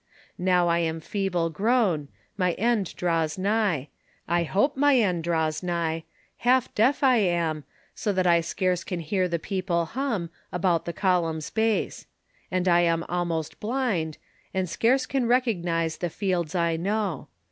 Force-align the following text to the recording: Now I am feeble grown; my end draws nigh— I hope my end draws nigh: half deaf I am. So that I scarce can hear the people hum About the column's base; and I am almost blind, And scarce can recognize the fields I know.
Now 0.39 0.67
I 0.67 0.79
am 0.79 0.99
feeble 0.99 1.51
grown; 1.51 2.07
my 2.35 2.53
end 2.53 2.95
draws 2.95 3.37
nigh— 3.37 3.89
I 4.37 4.41
hope 4.45 4.75
my 4.75 4.97
end 4.97 5.23
draws 5.23 5.61
nigh: 5.61 6.05
half 6.37 6.73
deaf 6.73 7.03
I 7.03 7.17
am. 7.17 7.65
So 7.93 8.11
that 8.13 8.25
I 8.25 8.41
scarce 8.41 8.83
can 8.83 9.01
hear 9.01 9.27
the 9.27 9.37
people 9.37 9.85
hum 9.85 10.31
About 10.51 10.85
the 10.85 10.91
column's 10.93 11.51
base; 11.51 12.07
and 12.49 12.67
I 12.67 12.79
am 12.79 13.03
almost 13.09 13.59
blind, 13.59 14.17
And 14.55 14.67
scarce 14.67 15.05
can 15.05 15.27
recognize 15.27 15.97
the 15.97 16.09
fields 16.09 16.55
I 16.55 16.77
know. 16.77 17.27